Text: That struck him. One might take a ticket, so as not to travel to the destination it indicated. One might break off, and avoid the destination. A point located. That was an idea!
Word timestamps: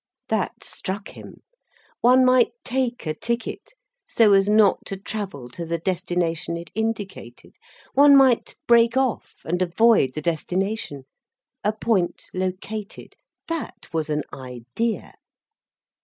That 0.29 0.63
struck 0.63 1.09
him. 1.09 1.41
One 1.99 2.25
might 2.25 2.53
take 2.63 3.05
a 3.05 3.13
ticket, 3.13 3.73
so 4.07 4.33
as 4.33 4.49
not 4.49 4.83
to 4.87 4.97
travel 4.97 5.47
to 5.49 5.63
the 5.63 5.77
destination 5.77 6.57
it 6.57 6.71
indicated. 6.73 7.57
One 7.93 8.17
might 8.17 8.55
break 8.65 8.97
off, 8.97 9.35
and 9.45 9.61
avoid 9.61 10.15
the 10.15 10.21
destination. 10.23 11.05
A 11.63 11.71
point 11.71 12.29
located. 12.33 13.15
That 13.47 13.93
was 13.93 14.09
an 14.09 14.23
idea! 14.33 15.13